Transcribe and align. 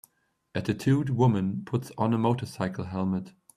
A 0.55 0.63
tattooed 0.63 1.11
woman 1.11 1.61
puts 1.63 1.91
on 1.95 2.11
a 2.11 2.17
motorcycle 2.17 2.85
helmet. 2.85 3.33